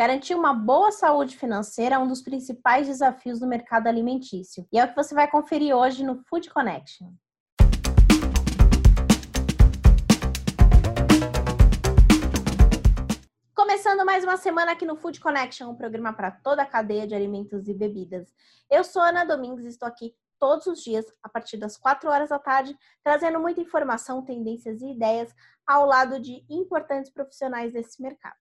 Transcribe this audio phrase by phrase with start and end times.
[0.00, 4.66] Garantir uma boa saúde financeira é um dos principais desafios do mercado alimentício.
[4.72, 7.12] E é o que você vai conferir hoje no Food Connection.
[13.54, 17.14] Começando mais uma semana aqui no Food Connection, um programa para toda a cadeia de
[17.14, 18.32] alimentos e bebidas.
[18.70, 22.30] Eu sou Ana Domingues e estou aqui todos os dias, a partir das 4 horas
[22.30, 22.74] da tarde,
[23.04, 25.30] trazendo muita informação, tendências e ideias
[25.66, 28.38] ao lado de importantes profissionais desse mercado.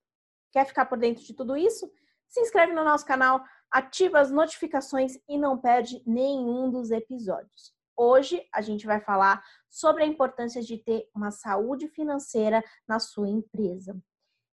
[0.52, 1.92] Quer ficar por dentro de tudo isso?
[2.28, 7.74] Se inscreve no nosso canal, ativa as notificações e não perde nenhum dos episódios.
[7.98, 13.28] Hoje a gente vai falar sobre a importância de ter uma saúde financeira na sua
[13.28, 14.00] empresa.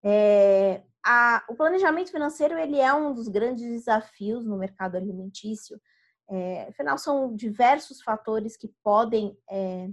[0.05, 5.81] É, a, o planejamento financeiro ele é um dos grandes desafios no mercado alimentício.
[6.29, 9.89] É, afinal, são diversos fatores que podem é,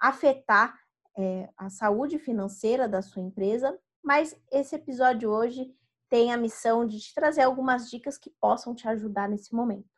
[0.00, 0.76] afetar
[1.16, 5.74] é, a saúde financeira da sua empresa mas esse episódio hoje
[6.08, 9.90] tem a missão de te trazer algumas dicas que possam te ajudar nesse momento.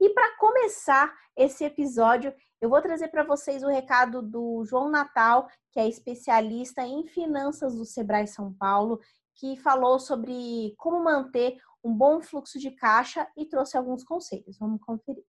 [0.00, 5.48] E para começar esse episódio, eu vou trazer para vocês o recado do João Natal,
[5.70, 8.98] que é especialista em finanças do Sebrae São Paulo,
[9.34, 14.58] que falou sobre como manter um bom fluxo de caixa e trouxe alguns conselhos.
[14.58, 15.24] Vamos conferir.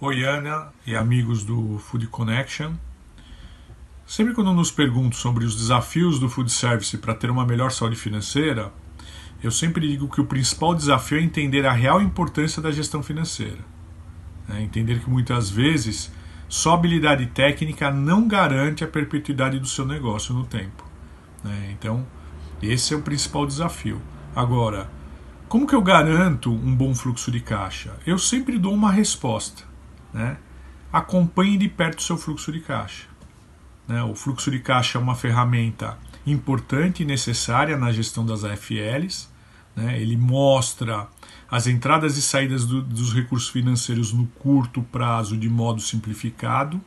[0.00, 2.74] Oi, Ana e amigos do Food Connection.
[4.06, 7.96] Sempre quando nos perguntam sobre os desafios do food service para ter uma melhor saúde
[7.96, 8.72] financeira,
[9.42, 13.58] eu sempre digo que o principal desafio é entender a real importância da gestão financeira.
[14.48, 16.12] É entender que muitas vezes
[16.48, 20.84] só habilidade técnica não garante a perpetuidade do seu negócio no tempo.
[21.44, 22.06] É, então,
[22.62, 24.00] esse é o principal desafio.
[24.36, 24.88] Agora,
[25.48, 27.96] como que eu garanto um bom fluxo de caixa?
[28.06, 29.67] Eu sempre dou uma resposta
[30.12, 30.36] né,
[30.92, 33.06] acompanhe de perto o seu fluxo de caixa.
[33.86, 34.02] Né?
[34.02, 39.28] O fluxo de caixa é uma ferramenta importante e necessária na gestão das AFLs.
[39.74, 40.00] Né?
[40.00, 41.08] Ele mostra
[41.50, 46.80] as entradas e saídas do, dos recursos financeiros no curto prazo de modo simplificado,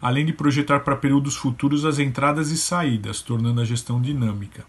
[0.00, 4.64] além de projetar para períodos futuros as entradas e saídas, tornando a gestão dinâmica.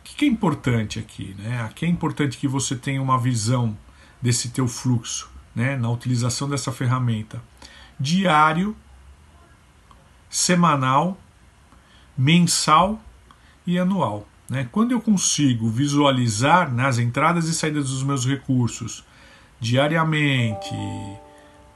[0.00, 1.34] O que é importante aqui?
[1.38, 1.62] Né?
[1.62, 3.76] Aqui é importante que você tenha uma visão
[4.20, 7.42] desse teu fluxo né, na utilização dessa ferramenta
[7.98, 8.76] diário,
[10.30, 11.18] semanal,
[12.16, 13.02] mensal
[13.66, 14.24] e anual.
[14.48, 14.68] Né?
[14.70, 19.04] Quando eu consigo visualizar nas entradas e saídas dos meus recursos
[19.58, 20.70] diariamente,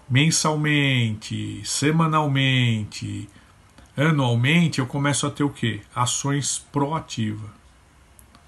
[0.09, 3.29] mensalmente, semanalmente,
[3.97, 5.83] anualmente, eu começo a ter o que?
[5.93, 7.51] Ações proativas,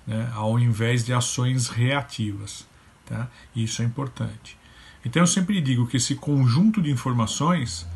[0.06, 0.30] né?
[0.32, 2.64] ao invés de ações reativas.
[3.04, 3.28] Tá?
[3.54, 4.56] Isso é importante.
[5.04, 7.86] Então eu sempre digo que esse conjunto de informações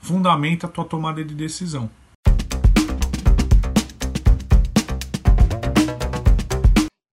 [0.00, 1.90] fundamenta a tua tomada de decisão.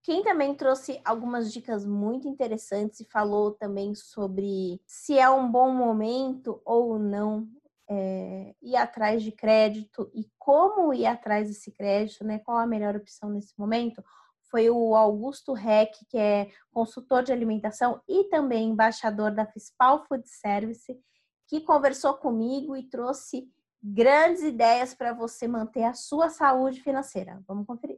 [0.03, 5.73] Quem também trouxe algumas dicas muito interessantes e falou também sobre se é um bom
[5.73, 7.45] momento ou não
[7.89, 12.39] é, ir atrás de crédito e como ir atrás desse crédito, né?
[12.39, 14.01] Qual a melhor opção nesse momento?
[14.51, 20.27] Foi o Augusto Reck, que é consultor de alimentação e também embaixador da Fispal Food
[20.27, 20.99] Service,
[21.47, 23.49] que conversou comigo e trouxe
[23.81, 27.41] grandes ideias para você manter a sua saúde financeira.
[27.47, 27.97] Vamos conferir.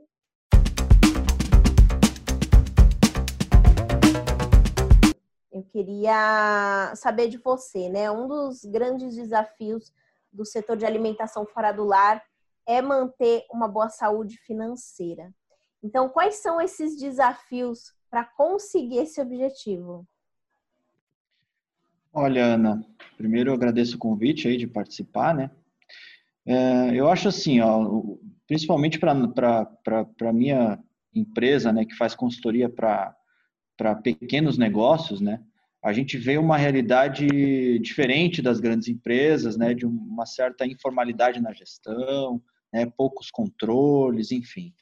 [5.52, 8.12] Eu queria saber de você, né?
[8.12, 9.92] Um dos grandes desafios
[10.32, 12.24] do setor de alimentação fora do lar
[12.66, 15.34] é manter uma boa saúde financeira.
[15.84, 20.08] Então, quais são esses desafios para conseguir esse objetivo?
[22.14, 22.86] Olha, Ana,
[23.18, 25.52] primeiro eu agradeço o convite aí de participar, né?
[26.46, 28.02] É, eu acho assim, ó,
[28.48, 29.68] principalmente para
[30.22, 30.80] a minha
[31.14, 33.16] empresa, né, que faz consultoria para
[34.04, 35.44] pequenos negócios, né?
[35.84, 37.28] A gente vê uma realidade
[37.80, 42.42] diferente das grandes empresas, né, de uma certa informalidade na gestão,
[42.72, 44.74] né, poucos controles, enfim.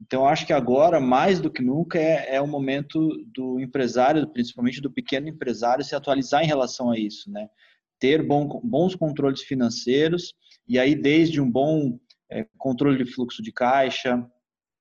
[0.00, 4.80] Então, acho que agora, mais do que nunca, é, é o momento do empresário, principalmente
[4.80, 7.48] do pequeno empresário, se atualizar em relação a isso, né?
[7.98, 10.34] Ter bom, bons controles financeiros,
[10.68, 11.98] e aí, desde um bom
[12.30, 14.24] é, controle de fluxo de caixa,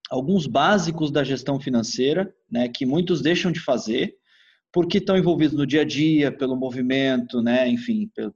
[0.10, 4.16] alguns básicos da gestão financeira, né, que muitos deixam de fazer,
[4.72, 8.34] porque estão envolvidos no dia a dia, pelo movimento, né, enfim, pelo,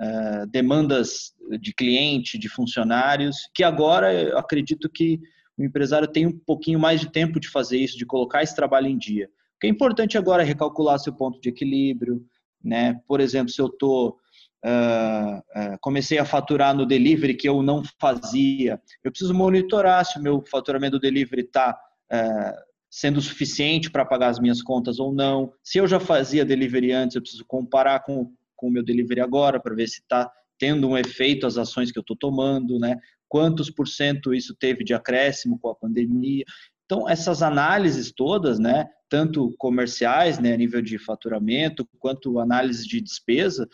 [0.00, 5.20] uh, demandas de cliente, de funcionários, que agora eu acredito que
[5.56, 8.88] o empresário tem um pouquinho mais de tempo de fazer isso, de colocar esse trabalho
[8.88, 9.26] em dia.
[9.56, 12.24] O que é importante agora é recalcular seu ponto de equilíbrio,
[12.62, 13.00] né?
[13.06, 14.18] Por exemplo, se eu estou
[14.64, 18.80] uh, uh, comecei a faturar no delivery que eu não fazia.
[19.02, 21.78] Eu preciso monitorar se o meu faturamento do delivery está
[22.12, 25.52] uh, sendo suficiente para pagar as minhas contas ou não.
[25.62, 29.60] Se eu já fazia delivery antes, eu preciso comparar com, com o meu delivery agora
[29.60, 32.96] para ver se está tendo um efeito as ações que eu estou tomando, né?
[33.34, 36.44] Quantos por cento isso teve de acréscimo com a pandemia?
[36.84, 43.00] Então, essas análises todas, né, tanto comerciais, né, a nível de faturamento, quanto análise de
[43.00, 43.68] despesa,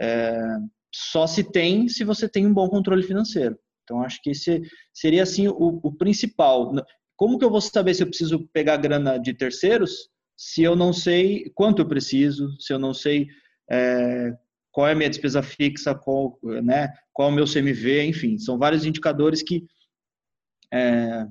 [0.00, 0.40] é,
[0.90, 3.58] só se tem se você tem um bom controle financeiro.
[3.84, 4.62] Então, acho que esse
[4.94, 6.72] seria, assim, o, o principal.
[7.14, 10.90] Como que eu vou saber se eu preciso pegar grana de terceiros se eu não
[10.90, 13.26] sei quanto eu preciso, se eu não sei
[13.70, 14.32] é,
[14.72, 18.58] qual é a minha despesa fixa, qual, né, qual é o meu CMV, enfim, são
[18.58, 19.64] vários indicadores que
[20.72, 21.26] é,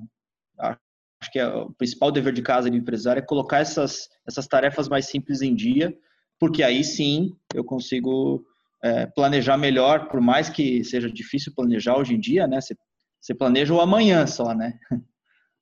[0.58, 4.88] acho que é o principal dever de casa do empresário é colocar essas, essas tarefas
[4.88, 5.96] mais simples em dia,
[6.38, 8.44] porque aí sim eu consigo
[8.82, 12.60] é, planejar melhor, por mais que seja difícil planejar hoje em dia, né?
[12.60, 12.76] Você,
[13.20, 14.74] você planeja o amanhã só, né?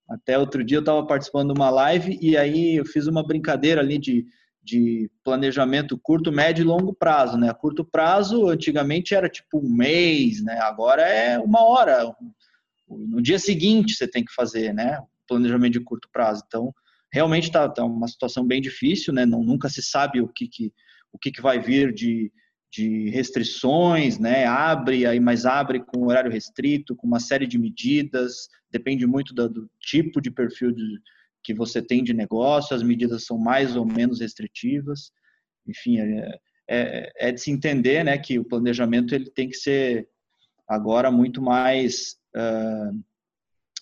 [0.08, 3.80] Até outro dia eu estava participando de uma live e aí eu fiz uma brincadeira
[3.80, 4.26] ali de,
[4.62, 7.52] de planejamento curto, médio e longo prazo, né?
[7.54, 10.58] Curto prazo, antigamente era tipo um mês, né?
[10.60, 12.14] Agora é uma hora.
[12.88, 14.98] No dia seguinte você tem que fazer, né?
[15.30, 16.42] planejamento de curto prazo.
[16.46, 16.74] Então,
[17.12, 19.24] realmente está tá uma situação bem difícil, né?
[19.24, 20.72] Não, nunca se sabe o que, que
[21.12, 22.32] o que, que vai vir de,
[22.72, 24.46] de restrições, né?
[24.46, 28.48] Abre aí, mas abre com horário restrito, com uma série de medidas.
[28.70, 31.00] Depende muito do, do tipo de perfil de,
[31.42, 32.74] que você tem de negócio.
[32.74, 35.12] As medidas são mais ou menos restritivas.
[35.66, 36.38] Enfim, é,
[36.68, 38.18] é, é de se entender, né?
[38.18, 40.08] Que o planejamento ele tem que ser
[40.68, 43.04] agora muito mais uh,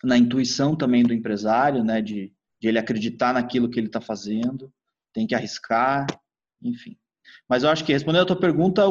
[0.03, 4.73] na intuição também do empresário, né, de, de ele acreditar naquilo que ele está fazendo,
[5.13, 6.07] tem que arriscar,
[6.63, 6.97] enfim.
[7.49, 8.83] Mas eu acho que respondendo a tua pergunta,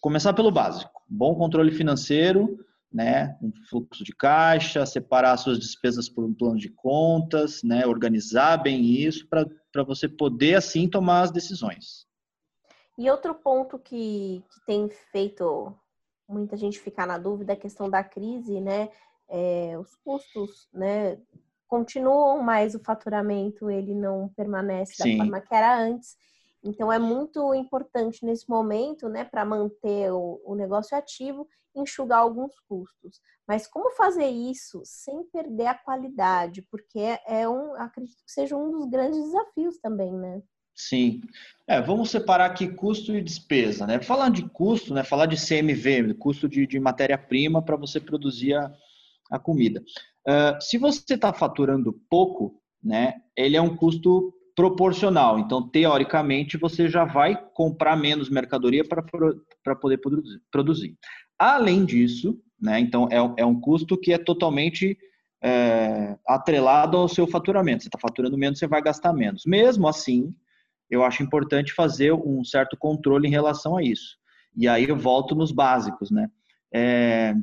[0.00, 2.58] começar pelo básico, bom controle financeiro,
[2.96, 8.56] né, um fluxo de caixa, separar suas despesas por um plano de contas, né, organizar
[8.56, 12.06] bem isso para você poder assim tomar as decisões.
[12.98, 15.76] E outro ponto que, que tem feito
[16.28, 18.88] muita gente ficar na dúvida é a questão da crise, né?
[19.28, 21.18] é, os custos, né,
[21.66, 25.16] continuam, mas o faturamento ele não permanece Sim.
[25.16, 26.16] da forma que era antes.
[26.64, 32.52] Então é muito importante nesse momento, né, para manter o, o, negócio ativo, enxugar alguns
[32.68, 33.20] custos.
[33.46, 36.62] Mas como fazer isso sem perder a qualidade?
[36.70, 40.42] Porque é, um, acredito que seja um dos grandes desafios também, né?
[40.74, 41.22] Sim.
[41.66, 44.00] É, vamos separar aqui custo e despesa, né?
[44.02, 45.02] Falando de custo, né?
[45.02, 48.70] Falar de CMV, custo de, de matéria-prima para você produzir a,
[49.30, 49.82] a comida.
[50.26, 55.38] Uh, se você está faturando pouco, né, ele é um custo proporcional.
[55.38, 60.00] Então, teoricamente, você já vai comprar menos mercadoria para poder
[60.50, 60.96] produzir.
[61.38, 64.96] Além disso, né, então é, é um custo que é totalmente
[65.44, 67.82] é, atrelado ao seu faturamento.
[67.82, 69.44] Você está faturando menos, você vai gastar menos.
[69.44, 70.34] Mesmo assim,
[70.88, 74.16] eu acho importante fazer um certo controle em relação a isso.
[74.56, 76.28] E aí eu volto nos básicos, né?
[76.72, 77.34] É,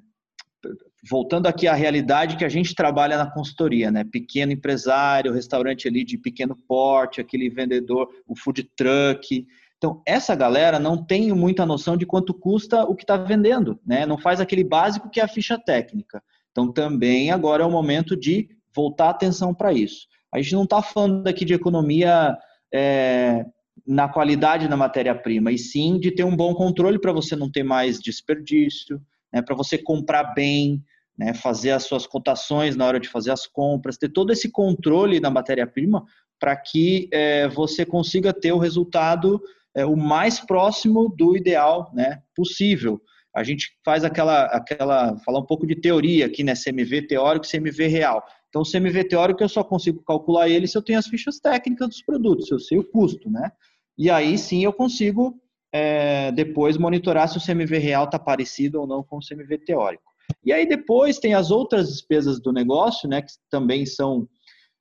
[1.09, 4.03] voltando aqui à realidade que a gente trabalha na consultoria, né?
[4.03, 9.45] Pequeno empresário, restaurante ali de pequeno porte, aquele vendedor, o food truck.
[9.77, 14.05] Então, essa galera não tem muita noção de quanto custa o que está vendendo, né?
[14.05, 16.23] Não faz aquele básico que é a ficha técnica.
[16.51, 20.07] Então, também agora é o momento de voltar atenção para isso.
[20.33, 22.37] A gente não está falando aqui de economia
[22.73, 23.45] é,
[23.85, 27.63] na qualidade da matéria-prima, e sim de ter um bom controle para você não ter
[27.63, 30.81] mais desperdício, né, para você comprar bem,
[31.17, 35.19] né, fazer as suas cotações na hora de fazer as compras, ter todo esse controle
[35.19, 36.03] na matéria-prima
[36.39, 39.41] para que é, você consiga ter o resultado
[39.75, 43.01] é, o mais próximo do ideal né, possível.
[43.35, 47.87] A gente faz aquela, aquela, falar um pouco de teoria aqui, né, CMV teórico CMV
[47.87, 48.23] real.
[48.49, 51.89] Então, o CMV teórico eu só consigo calcular ele se eu tenho as fichas técnicas
[51.89, 53.51] dos produtos, se eu sei o custo, né?
[53.97, 55.35] E aí sim eu consigo
[55.73, 60.12] é, depois monitorar se o CMV real está parecido ou não com o CMV teórico.
[60.43, 64.27] E aí depois tem as outras despesas do negócio, né, que também são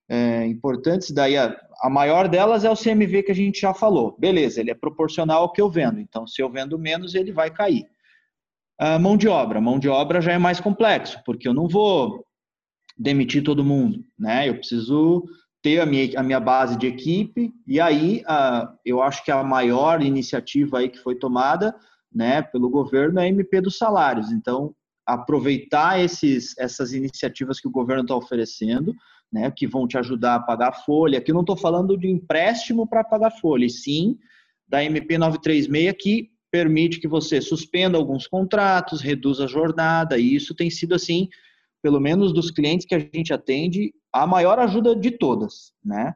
[0.09, 1.11] é, importantes.
[1.11, 4.17] Daí a, a, maior delas é o CMV que a gente já falou.
[4.19, 6.01] Beleza, ele é proporcional ao que eu vendo.
[6.01, 7.87] Então, se eu vendo menos, ele vai cair.
[8.79, 9.61] A mão de obra.
[9.61, 12.25] Mão de obra já é mais complexo, porque eu não vou
[12.99, 14.49] demitir todo mundo, né?
[14.49, 15.25] Eu preciso
[15.63, 19.43] ter a minha, a minha base de equipe e aí a, eu acho que a
[19.45, 21.75] maior iniciativa aí que foi tomada,
[22.13, 24.33] né, pelo governo é a MP dos salários.
[24.33, 24.75] Então,
[25.15, 28.95] aproveitar esses, essas iniciativas que o governo está oferecendo,
[29.33, 31.19] né, que vão te ajudar a pagar a folha.
[31.19, 34.19] Aqui não estou falando de empréstimo para pagar folha, e sim
[34.69, 40.55] da MP 936, que permite que você suspenda alguns contratos, reduza a jornada, e isso
[40.55, 41.29] tem sido assim,
[41.83, 46.15] pelo menos dos clientes que a gente atende, a maior ajuda de todas, né?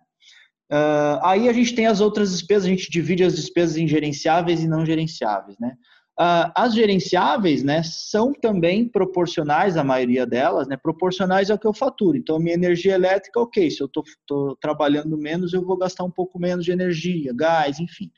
[0.70, 4.62] Uh, aí a gente tem as outras despesas, a gente divide as despesas em gerenciáveis
[4.62, 5.76] e não gerenciáveis, né?
[6.18, 11.74] Uh, as gerenciáveis, né, são também proporcionais, a maioria delas, né, proporcionais ao que eu
[11.74, 12.16] faturo.
[12.16, 16.38] Então, minha energia elétrica, ok, se eu estou trabalhando menos, eu vou gastar um pouco
[16.38, 18.10] menos de energia, gás, enfim.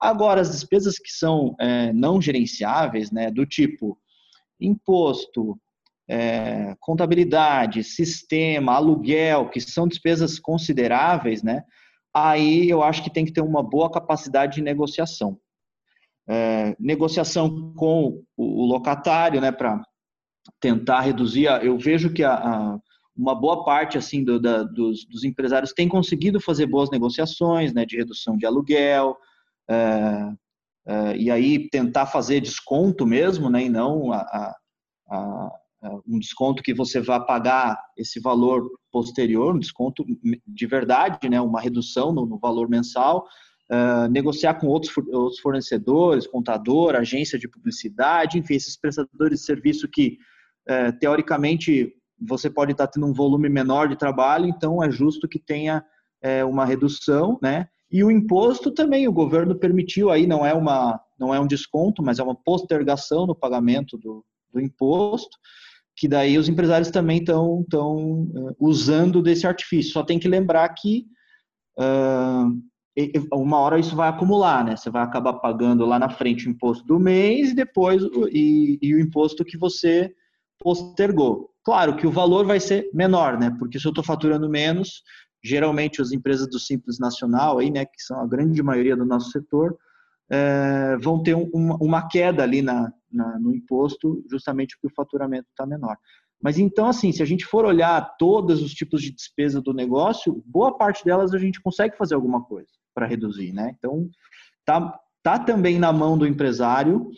[0.00, 3.96] Agora, as despesas que são é, não gerenciáveis, né, do tipo
[4.60, 5.56] imposto,
[6.08, 11.62] é, contabilidade, sistema, aluguel, que são despesas consideráveis, né,
[12.12, 15.38] aí eu acho que tem que ter uma boa capacidade de negociação.
[16.28, 19.82] É, negociação com o locatário, né, para
[20.60, 21.46] tentar reduzir.
[21.62, 22.78] Eu vejo que a, a,
[23.16, 27.84] uma boa parte assim do, da, dos, dos, empresários tem conseguido fazer boas negociações, né,
[27.84, 29.16] de redução de aluguel,
[29.68, 30.32] é,
[30.86, 34.54] é, e aí tentar fazer desconto mesmo, né, e não a,
[36.06, 40.04] um desconto que você vá pagar esse valor posterior, um desconto
[40.46, 43.26] de verdade, né, uma redução no, no valor mensal,
[43.70, 49.88] uh, negociar com outros, outros fornecedores, contador, agência de publicidade, enfim, esses prestadores de serviço
[49.88, 50.18] que,
[50.68, 55.38] uh, teoricamente, você pode estar tendo um volume menor de trabalho, então é justo que
[55.38, 55.84] tenha
[56.24, 57.68] uh, uma redução, né?
[57.90, 62.02] E o imposto também, o governo permitiu aí, não é, uma, não é um desconto,
[62.02, 65.36] mas é uma postergação no pagamento do, do imposto
[65.96, 69.92] que daí os empresários também estão uh, usando desse artifício.
[69.92, 71.06] Só tem que lembrar que
[71.78, 72.50] uh,
[73.32, 74.76] uma hora isso vai acumular, né?
[74.76, 78.94] Você vai acabar pagando lá na frente o imposto do mês e depois e, e
[78.94, 80.14] o imposto que você
[80.60, 81.50] postergou.
[81.64, 83.54] Claro que o valor vai ser menor, né?
[83.58, 85.02] Porque se eu estou faturando menos,
[85.42, 89.30] geralmente as empresas do Simples Nacional, aí, né, que são a grande maioria do nosso
[89.30, 89.76] setor,
[90.30, 95.48] é, vão ter um, uma, queda ali na, na, no imposto, justamente porque o faturamento
[95.50, 95.96] está menor.
[96.40, 100.42] Mas então, assim, se a gente for olhar todos os tipos de despesa do negócio,
[100.46, 103.74] boa parte delas a gente consegue fazer alguma coisa para reduzir, né?
[103.78, 104.08] Então,
[104.64, 107.10] tá, tá também na mão do empresário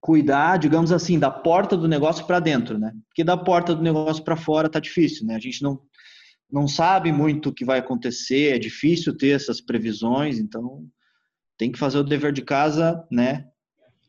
[0.00, 2.92] cuidar, digamos assim, da porta do negócio para dentro, né?
[3.06, 5.36] Porque da porta do negócio para fora tá difícil, né?
[5.36, 5.80] A gente não
[6.50, 10.86] não sabe muito o que vai acontecer, é difícil ter essas previsões, então
[11.56, 13.46] tem que fazer o dever de casa, né?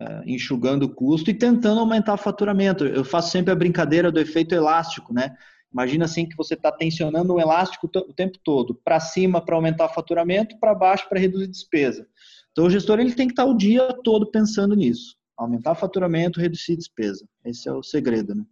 [0.01, 2.83] Uh, enxugando o custo e tentando aumentar o faturamento.
[2.85, 5.33] Eu faço sempre a brincadeira do efeito elástico, né?
[5.73, 9.85] Imagina assim que você está tensionando um elástico o tempo todo, para cima para aumentar
[9.85, 12.07] o faturamento, para baixo para reduzir despesa.
[12.51, 16.39] Então o gestor ele tem que estar tá o dia todo pensando nisso, aumentar faturamento,
[16.39, 17.27] reduzir despesa.
[17.43, 18.45] Esse é o segredo, né?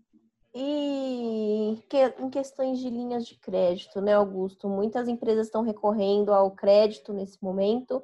[0.53, 1.77] E
[2.19, 4.67] em questões de linhas de crédito, né, Augusto?
[4.67, 8.03] Muitas empresas estão recorrendo ao crédito nesse momento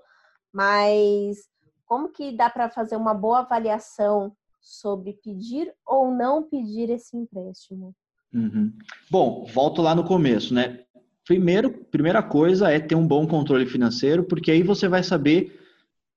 [0.58, 1.38] mas
[1.86, 7.96] como que dá para fazer uma boa avaliação sobre pedir ou não pedir esse empréstimo?
[8.34, 8.74] Uhum.
[9.10, 10.80] Bom, volto lá no começo, né?
[11.26, 15.60] Primeiro, primeira coisa é ter um bom controle financeiro, porque aí você vai saber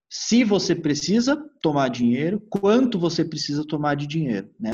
[0.09, 4.73] se você precisa tomar dinheiro, quanto você precisa tomar de dinheiro, né?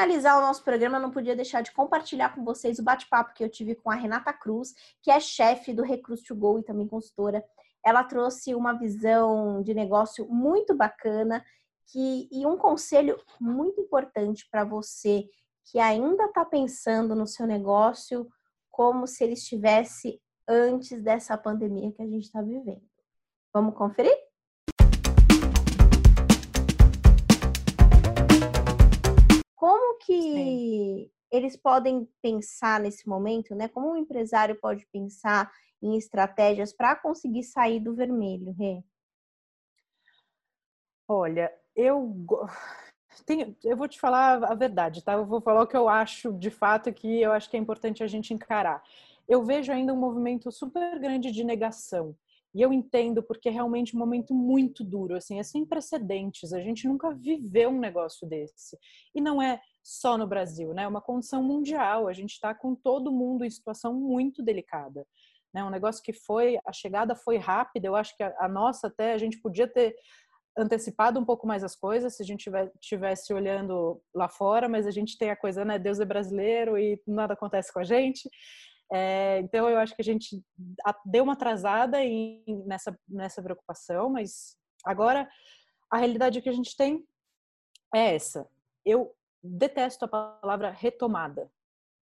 [0.00, 3.44] finalizar o nosso programa, eu não podia deixar de compartilhar com vocês o bate-papo que
[3.44, 6.86] eu tive com a Renata Cruz, que é chefe do Recruit to Go e também
[6.86, 7.44] consultora.
[7.84, 11.42] Ela trouxe uma visão de negócio muito bacana
[11.86, 15.24] que, e um conselho muito importante para você
[15.64, 18.28] que ainda está pensando no seu negócio
[18.70, 22.82] como se ele estivesse antes dessa pandemia que a gente está vivendo.
[23.52, 24.16] Vamos conferir?
[29.56, 31.10] Como que Sim.
[31.30, 33.68] eles podem pensar nesse momento, né?
[33.68, 35.50] Como um empresário pode pensar
[35.82, 38.82] em estratégias para conseguir sair do vermelho, Rê?
[41.08, 42.14] Olha, eu
[43.26, 45.14] tenho, eu vou te falar a verdade, tá?
[45.14, 48.02] Eu vou falar o que eu acho de fato que eu acho que é importante
[48.02, 48.82] a gente encarar.
[49.28, 52.16] Eu vejo ainda um movimento super grande de negação.
[52.52, 56.52] E eu entendo porque é realmente um momento muito duro, assim, é sem precedentes.
[56.52, 58.76] A gente nunca viveu um negócio desse.
[59.14, 60.82] E não é só no Brasil, né?
[60.82, 62.08] É uma condição mundial.
[62.08, 65.06] A gente está com todo mundo em situação muito delicada.
[65.52, 65.64] Né?
[65.64, 67.86] Um negócio que foi, a chegada foi rápida.
[67.86, 69.94] Eu acho que a, a nossa até a gente podia ter
[70.56, 74.90] antecipado um pouco mais as coisas se a gente tivesse olhando lá fora, mas a
[74.90, 75.78] gente tem a coisa, né?
[75.78, 78.28] Deus é brasileiro e nada acontece com a gente.
[78.92, 80.42] É, então, eu acho que a gente
[81.06, 85.28] deu uma atrasada em, nessa, nessa preocupação, mas agora
[85.90, 87.06] a realidade que a gente tem
[87.94, 88.48] é essa.
[88.84, 91.50] Eu detesto a palavra retomada,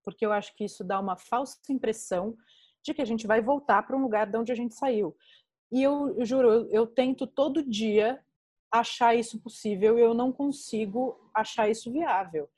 [0.03, 2.35] porque eu acho que isso dá uma falsa impressão
[2.83, 5.15] de que a gente vai voltar para um lugar de onde a gente saiu.
[5.71, 8.19] E eu, eu juro, eu, eu tento todo dia
[8.71, 12.49] achar isso possível e eu não consigo achar isso viável.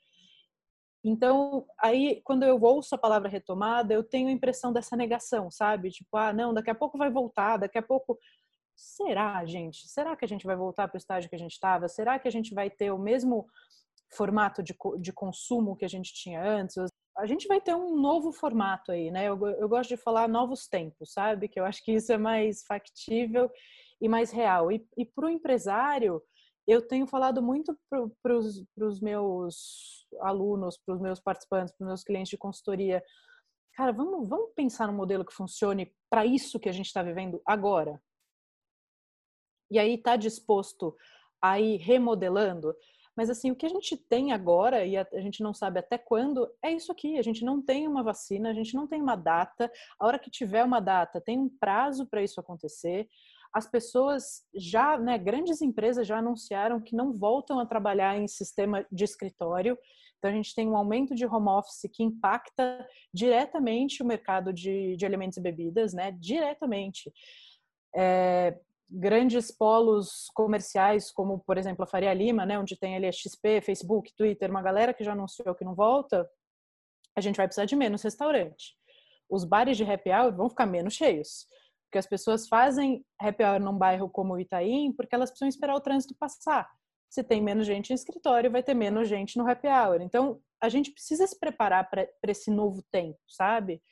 [1.04, 5.90] Então, aí, quando eu ouço a palavra retomada, eu tenho a impressão dessa negação, sabe?
[5.90, 8.18] Tipo, ah, não, daqui a pouco vai voltar, daqui a pouco.
[8.76, 9.88] Será, gente?
[9.88, 11.88] Será que a gente vai voltar para o estágio que a gente estava?
[11.88, 13.46] Será que a gente vai ter o mesmo
[14.12, 16.76] formato de, de consumo que a gente tinha antes?
[17.16, 19.26] A gente vai ter um novo formato aí, né?
[19.26, 21.48] Eu, eu gosto de falar novos tempos, sabe?
[21.48, 23.50] Que eu acho que isso é mais factível
[24.00, 24.72] e mais real.
[24.72, 26.22] E, e para o empresário,
[26.66, 32.04] eu tenho falado muito para os meus alunos, para os meus participantes, para os meus
[32.04, 33.02] clientes de consultoria.
[33.74, 37.42] Cara, vamos, vamos pensar num modelo que funcione para isso que a gente está vivendo
[37.46, 38.02] agora.
[39.70, 40.96] E aí está disposto
[41.40, 42.74] a ir remodelando.
[43.16, 46.50] Mas assim, o que a gente tem agora, e a, gente não sabe até quando,
[46.62, 47.18] é isso aqui.
[47.18, 49.70] A gente não tem uma vacina, a gente não tem uma data.
[49.98, 53.08] A hora que tiver uma data, tem um prazo para isso acontecer
[53.52, 58.86] as pessoas já, né, grandes empresas já anunciaram que não voltam a trabalhar em sistema
[58.90, 59.78] de escritório.
[60.18, 64.96] Então, a gente tem um aumento de home office que impacta diretamente o mercado de,
[64.96, 66.12] de alimentos e bebidas, né?
[66.12, 67.12] Diretamente.
[67.94, 68.58] É,
[68.94, 72.58] grandes polos comerciais, como, por exemplo, a Faria Lima, né?
[72.58, 76.28] Onde tem ali a XP, Facebook, Twitter, uma galera que já anunciou que não volta,
[77.16, 78.76] a gente vai precisar de menos restaurante.
[79.30, 81.46] Os bares de happy hour vão ficar menos cheios.
[81.86, 85.74] Porque as pessoas fazem happy hour num bairro como o Itaim porque elas precisam esperar
[85.74, 86.70] o trânsito passar.
[87.10, 90.00] Se tem menos gente em escritório, vai ter menos gente no happy hour.
[90.00, 93.82] Então, a gente precisa se preparar para esse novo tempo, sabe?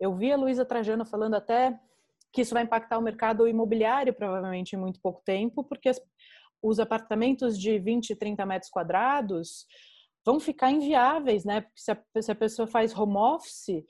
[0.00, 1.78] Eu vi a Luísa Trajano falando até
[2.32, 6.00] que isso vai impactar o mercado imobiliário provavelmente em muito pouco tempo, porque as,
[6.62, 9.66] os apartamentos de 20, 30 metros quadrados
[10.24, 11.62] vão ficar inviáveis, né?
[11.62, 13.84] Porque se a, se a pessoa faz home office,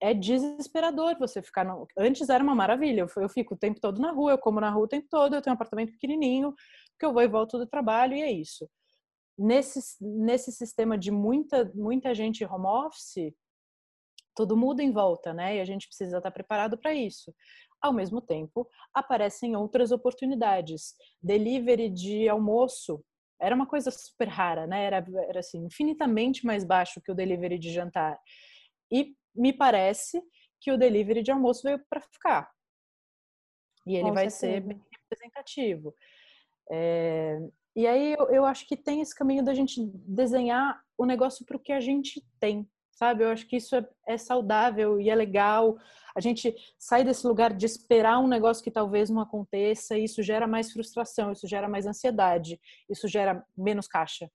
[0.00, 1.86] é desesperador você ficar no...
[1.96, 4.84] Antes era uma maravilha, eu fico o tempo todo na rua, eu como na rua
[4.84, 6.54] o tempo todo, eu tenho um apartamento pequenininho,
[6.98, 8.68] que eu vou e volto do trabalho e é isso.
[9.38, 13.32] Nesse, nesse sistema de muita, muita gente home office,
[14.40, 15.56] tudo muda em volta, né?
[15.56, 17.34] E a gente precisa estar preparado para isso.
[17.78, 20.94] Ao mesmo tempo, aparecem outras oportunidades.
[21.22, 23.04] Delivery de almoço
[23.38, 24.84] era uma coisa super rara, né?
[24.84, 28.18] Era, era assim, infinitamente mais baixo que o delivery de jantar.
[28.90, 30.22] E me parece
[30.58, 32.50] que o delivery de almoço veio para ficar.
[33.86, 34.54] E ele Com vai certeza.
[34.54, 35.94] ser bem representativo.
[36.70, 37.38] É,
[37.76, 41.58] e aí eu, eu, acho que tem esse caminho da gente desenhar o negócio para
[41.58, 43.24] o que a gente tem, sabe?
[43.24, 45.78] Eu acho que isso é, é, saudável e é legal.
[46.14, 50.22] A gente sai desse lugar de esperar um negócio que talvez não aconteça, e isso
[50.22, 54.30] gera mais frustração, isso gera mais ansiedade, isso gera menos caixa.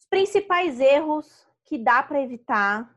[0.00, 2.94] Os principais erros que dá para evitar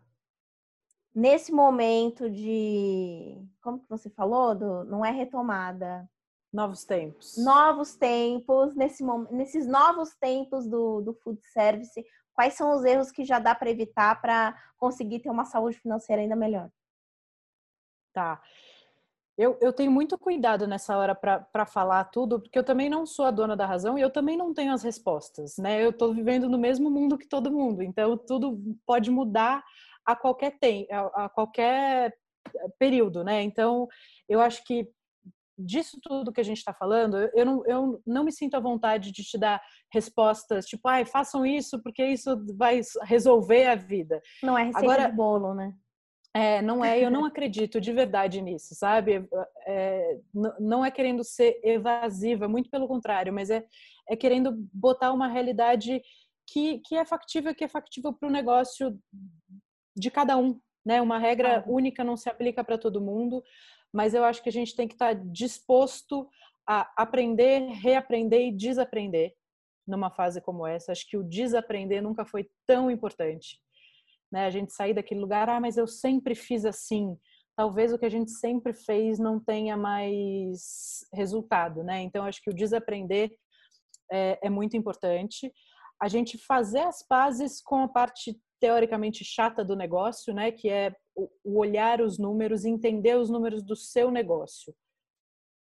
[1.15, 3.41] nesse momento de.
[3.61, 4.53] Como que você falou?
[4.53, 6.09] Do, não é retomada.
[6.51, 7.35] Novos tempos.
[7.37, 12.01] Novos tempos, nesse, nesses novos tempos do, do food service,
[12.35, 16.21] quais são os erros que já dá para evitar para conseguir ter uma saúde financeira
[16.21, 16.69] ainda melhor?
[18.13, 18.41] Tá.
[19.37, 23.25] Eu, eu tenho muito cuidado nessa hora para falar tudo, porque eu também não sou
[23.25, 25.83] a dona da razão e eu também não tenho as respostas, né?
[25.83, 29.61] Eu estou vivendo no mesmo mundo que todo mundo, então tudo pode mudar
[30.05, 32.13] a qualquer tempo, a, qualquer
[32.79, 33.41] período, né?
[33.41, 33.87] Então,
[34.29, 34.87] eu acho que
[35.57, 39.11] disso tudo que a gente está falando, eu não, eu não me sinto à vontade
[39.11, 44.21] de te dar respostas tipo, ai, façam isso porque isso vai resolver a vida.
[44.43, 45.73] Não é receita Agora, de bolo, né?
[46.35, 49.25] É, não é, eu não acredito de verdade nisso, sabe?
[49.65, 50.19] É,
[50.59, 53.65] não é querendo ser evasiva, muito pelo contrário, mas é,
[54.09, 56.01] é querendo botar uma realidade
[56.45, 58.99] que, que é factível, que é factível para o negócio
[59.95, 61.01] de cada um, né?
[61.01, 63.41] Uma regra única não se aplica para todo mundo,
[63.95, 66.27] mas eu acho que a gente tem que estar tá disposto
[66.67, 69.33] a aprender, reaprender e desaprender
[69.87, 70.91] numa fase como essa.
[70.91, 73.57] Acho que o desaprender nunca foi tão importante.
[74.29, 74.47] Né?
[74.47, 77.17] A gente sair daquele lugar, ah, mas eu sempre fiz assim.
[77.55, 82.01] Talvez o que a gente sempre fez não tenha mais resultado, né?
[82.01, 83.31] Então acho que o desaprender
[84.11, 85.53] é, é muito importante.
[86.01, 90.51] A gente fazer as pazes com a parte teoricamente chata do negócio, né?
[90.51, 94.75] Que é o olhar os números, entender os números do seu negócio.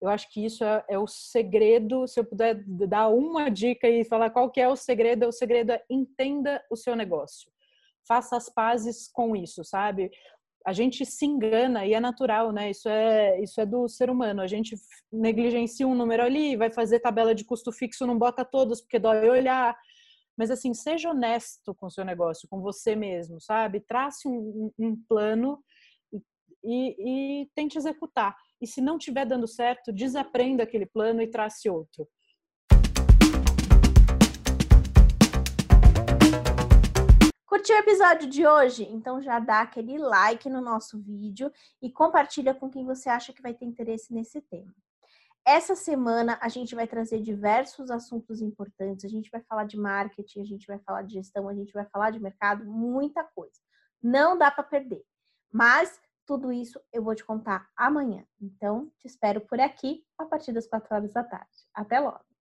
[0.02, 2.06] Eu acho que isso é, é, o segredo.
[2.08, 5.72] Se eu puder dar uma dica e falar qual que é o segredo, o segredo
[5.72, 7.50] é entenda o seu negócio.
[8.06, 10.12] Faça as pazes com isso, sabe?
[10.66, 12.70] A gente se engana e é natural, né?
[12.70, 14.42] Isso é isso é do ser humano.
[14.42, 14.76] A gente
[15.10, 19.30] negligencia um número ali, vai fazer tabela de custo fixo, não bota todos porque dói
[19.30, 19.74] olhar
[20.38, 23.80] mas assim, seja honesto com o seu negócio, com você mesmo, sabe?
[23.80, 25.64] Trace um, um plano
[26.64, 28.36] e, e tente executar.
[28.62, 32.08] E se não estiver dando certo, desaprenda aquele plano e trace outro.
[37.46, 38.84] Curtiu o episódio de hoje?
[38.90, 43.42] Então já dá aquele like no nosso vídeo e compartilha com quem você acha que
[43.42, 44.74] vai ter interesse nesse tema.
[45.46, 49.04] Essa semana a gente vai trazer diversos assuntos importantes.
[49.04, 51.86] A gente vai falar de marketing, a gente vai falar de gestão, a gente vai
[51.86, 53.60] falar de mercado, muita coisa.
[54.02, 55.04] Não dá para perder.
[55.52, 58.26] Mas tudo isso eu vou te contar amanhã.
[58.42, 61.68] Então, te espero por aqui a partir das 4 horas da tarde.
[61.74, 62.33] Até logo!